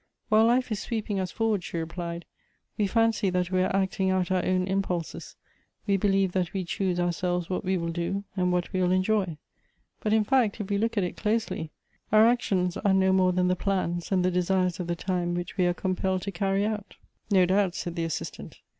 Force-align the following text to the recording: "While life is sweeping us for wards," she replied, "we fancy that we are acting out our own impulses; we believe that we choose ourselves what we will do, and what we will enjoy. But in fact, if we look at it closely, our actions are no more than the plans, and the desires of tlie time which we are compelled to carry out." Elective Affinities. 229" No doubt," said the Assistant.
"While 0.29 0.47
life 0.47 0.71
is 0.71 0.79
sweeping 0.79 1.19
us 1.19 1.29
for 1.29 1.49
wards," 1.49 1.63
she 1.63 1.77
replied, 1.77 2.25
"we 2.75 2.87
fancy 2.87 3.29
that 3.29 3.51
we 3.51 3.61
are 3.61 3.75
acting 3.75 4.09
out 4.09 4.31
our 4.31 4.43
own 4.43 4.67
impulses; 4.67 5.35
we 5.85 5.95
believe 5.95 6.31
that 6.31 6.53
we 6.53 6.63
choose 6.63 6.99
ourselves 6.99 7.51
what 7.51 7.63
we 7.63 7.77
will 7.77 7.91
do, 7.91 8.23
and 8.35 8.51
what 8.51 8.73
we 8.73 8.81
will 8.81 8.89
enjoy. 8.93 9.37
But 9.99 10.11
in 10.13 10.23
fact, 10.23 10.59
if 10.59 10.71
we 10.71 10.79
look 10.79 10.97
at 10.97 11.03
it 11.03 11.17
closely, 11.17 11.69
our 12.11 12.25
actions 12.25 12.77
are 12.77 12.95
no 12.95 13.13
more 13.13 13.31
than 13.31 13.47
the 13.47 13.55
plans, 13.55 14.11
and 14.11 14.25
the 14.25 14.31
desires 14.31 14.79
of 14.79 14.87
tlie 14.87 14.97
time 14.97 15.35
which 15.35 15.55
we 15.55 15.67
are 15.67 15.73
compelled 15.75 16.23
to 16.23 16.31
carry 16.31 16.65
out." 16.65 16.95
Elective 17.29 17.29
Affinities. 17.29 17.29
229" 17.29 17.29
No 17.39 17.45
doubt," 17.45 17.75
said 17.75 17.95
the 17.95 18.03
Assistant. 18.05 18.59